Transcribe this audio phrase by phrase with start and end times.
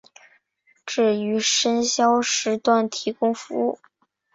[0.83, 3.77] 只于深宵时段提供服务。